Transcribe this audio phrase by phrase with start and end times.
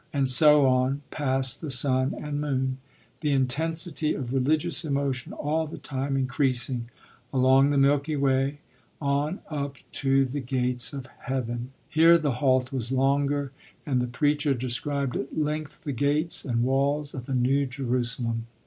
[0.11, 2.79] And so on, past the sun and moon
[3.19, 6.89] the intensity of religious emotion all the time increasing
[7.31, 8.61] along the milky way,
[8.99, 11.71] on up to the gates of heaven.
[11.87, 13.51] Here the halt was longer,
[13.85, 18.47] and the preacher described at length the gates and walls of the New Jerusalem.